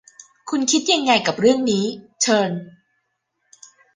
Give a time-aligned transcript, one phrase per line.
[0.49, 1.85] คุณคิดยังไงกับเรื่องนี้
[2.21, 2.51] เทิร์น